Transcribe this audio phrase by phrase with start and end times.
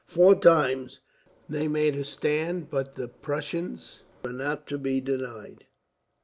[0.07, 0.99] Four times
[1.47, 5.67] they made a stand, but the Prussians were not to be denied.